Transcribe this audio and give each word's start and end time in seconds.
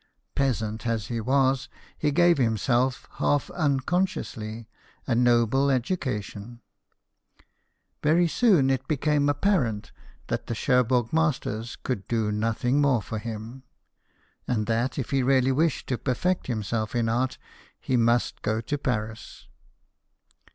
Peasant 0.33 0.87
as 0.87 1.09
he 1.09 1.21
was, 1.21 1.69
he 1.95 2.09
gave 2.09 2.39
himself, 2.39 3.07
half 3.17 3.51
unconsciously, 3.51 4.67
a 5.05 5.13
noble 5.13 5.69
education. 5.69 6.59
Very 8.01 8.27
soon, 8.27 8.71
it 8.71 8.87
became 8.87 9.29
apparent 9.29 9.91
that 10.25 10.47
the 10.47 10.55
Cherbourg 10.55 11.13
masters 11.13 11.75
could 11.75 12.07
do 12.07 12.31
nothing 12.31 12.81
more 12.81 13.03
for 13.03 13.19
him, 13.19 13.61
and 14.47 14.65
that, 14.65 14.97
if 14.97 15.11
he 15.11 15.21
really 15.21 15.51
wished 15.51 15.85
to 15.89 15.99
perfect 15.99 16.47
himself 16.47 16.95
in 16.95 17.07
art, 17.07 17.37
he 17.79 17.95
must 17.95 18.41
go 18.41 18.59
to 18.59 18.79
Paris. 18.79 19.47